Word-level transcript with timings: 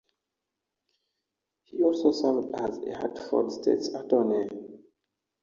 He 1.65 1.83
also 1.83 2.11
served 2.11 2.55
as 2.55 2.79
Hartford 3.27 3.51
State's 3.51 3.89
Attorney. 3.89 4.47